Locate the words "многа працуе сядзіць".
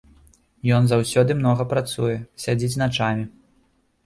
1.41-2.73